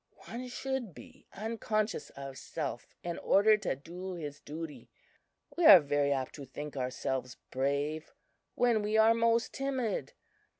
One 0.25 0.47
should 0.47 0.95
be 0.95 1.27
unconscious 1.31 2.09
of 2.17 2.35
self 2.35 2.87
in 3.03 3.19
order 3.19 3.55
to 3.57 3.75
do 3.75 4.15
his 4.15 4.39
duty. 4.39 4.89
We 5.55 5.67
are 5.67 5.79
very 5.79 6.11
apt 6.11 6.33
to 6.37 6.45
think 6.45 6.75
ourselves 6.75 7.37
brave, 7.51 8.11
when 8.55 8.81
we 8.81 8.97
are 8.97 9.13
most 9.13 9.53
timid. 9.53 10.13